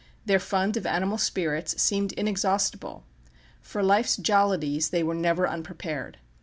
Their 0.25 0.39
fund 0.39 0.77
of 0.77 0.87
animal 0.87 1.19
spirits 1.19 1.79
seemed 1.79 2.11
inexhaustible. 2.13 3.03
For 3.61 3.83
life's 3.83 4.17
jollities 4.17 4.89
they 4.89 5.03
were 5.03 5.13
never 5.13 5.47
unprepared. 5.47 6.17